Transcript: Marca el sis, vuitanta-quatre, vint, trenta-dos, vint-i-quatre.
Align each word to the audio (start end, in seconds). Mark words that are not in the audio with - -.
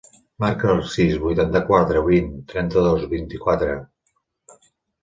Marca 0.43 0.69
el 0.75 0.79
sis, 0.93 1.13
vuitanta-quatre, 1.25 2.01
vint, 2.09 2.33
trenta-dos, 2.55 3.07
vint-i-quatre. 3.13 3.79